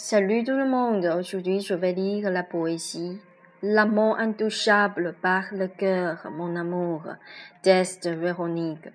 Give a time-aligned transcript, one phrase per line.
[0.00, 3.20] Salut tout le monde, aujourd'hui je vais lire la poésie.
[3.64, 7.02] L'amant intouchable par le cœur, mon amour,
[7.62, 8.88] teste Véronique.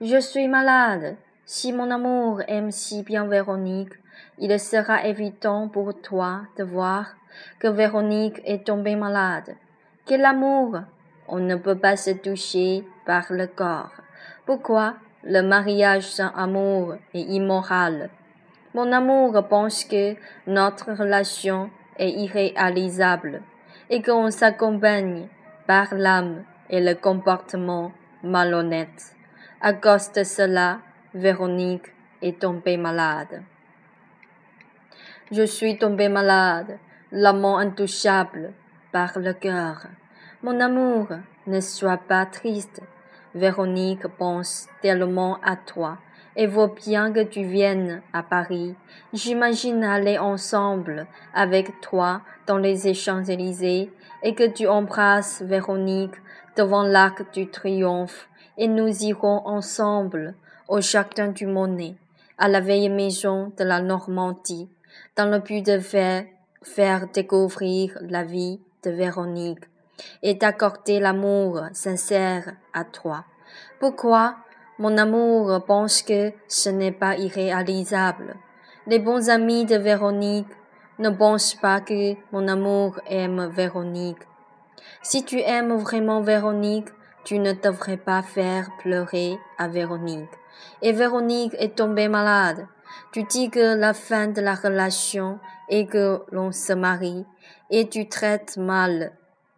[0.00, 1.14] Je suis malade.
[1.44, 3.92] Si mon amour aime si bien Véronique,
[4.38, 7.14] il sera évident pour toi de voir
[7.60, 9.54] que Véronique est tombée malade.
[10.04, 10.80] Quel amour!
[11.28, 13.92] On ne peut pas se toucher par le corps.
[14.46, 14.96] Pourquoi?
[15.22, 18.10] Le mariage sans amour est immoral.
[18.74, 20.14] Mon amour pense que
[20.46, 23.42] notre relation est irréalisable
[23.88, 25.28] et qu'on s'accompagne
[25.66, 29.16] par l'âme et le comportement malhonnête.
[29.60, 30.78] À cause de cela,
[31.14, 33.42] Véronique est tombée malade.
[35.32, 36.78] Je suis tombée malade,
[37.10, 38.52] l'amant intouchable
[38.92, 39.86] par le cœur.
[40.42, 41.08] Mon amour,
[41.46, 42.82] ne sois pas triste.
[43.34, 45.98] Véronique pense tellement à toi
[46.36, 48.74] et vaut bien que tu viennes à Paris.
[49.12, 56.16] J'imagine aller ensemble avec toi dans les Champs-Élysées et que tu embrasses Véronique
[56.56, 60.34] devant l'arc du triomphe et nous irons ensemble
[60.68, 61.94] au jardin du Monet,
[62.36, 64.68] à la vieille maison de la Normandie,
[65.16, 66.24] dans le but de faire,
[66.62, 69.69] faire découvrir la vie de Véronique
[70.22, 73.24] et d'accorder l'amour sincère à toi.
[73.78, 74.36] Pourquoi
[74.78, 78.36] mon amour pense que ce n'est pas irréalisable?
[78.86, 80.48] Les bons amis de Véronique
[80.98, 84.22] ne pensent pas que mon amour aime Véronique.
[85.02, 86.88] Si tu aimes vraiment Véronique,
[87.24, 90.30] tu ne devrais pas faire pleurer à Véronique.
[90.82, 92.66] Et Véronique est tombée malade.
[93.12, 97.24] Tu dis que la fin de la relation est que l'on se marie
[97.70, 99.12] et tu traites mal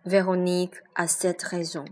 [0.05, 1.85] Véronique à cette raison.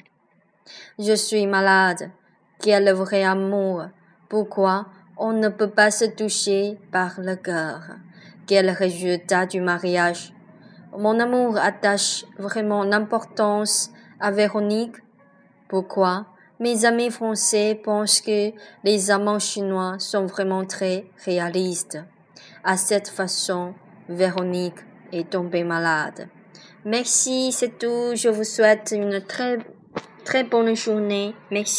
[0.98, 2.10] Je suis malade.
[2.58, 3.84] Quel vrai amour!
[4.28, 7.82] Pourquoi on ne peut pas se toucher par le cœur?
[8.48, 10.34] Quel résultat du mariage?
[10.98, 14.96] Mon amour attache vraiment l'importance à Véronique.
[15.68, 16.26] Pourquoi?
[16.58, 18.50] Mes amis français pensent que
[18.82, 21.98] les amants chinois sont vraiment très réalistes?
[22.64, 23.72] À cette façon,
[24.08, 24.80] Véronique
[25.12, 26.28] est tombée malade.
[26.84, 28.14] Merci, c'est tout.
[28.14, 29.58] Je vous souhaite une très,
[30.24, 31.34] très bonne journée.
[31.50, 31.78] Merci.